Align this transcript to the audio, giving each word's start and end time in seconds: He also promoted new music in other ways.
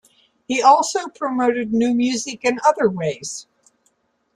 He 0.47 0.63
also 0.63 1.09
promoted 1.09 1.71
new 1.75 1.93
music 1.93 2.43
in 2.43 2.59
other 2.65 2.89
ways. 2.89 3.45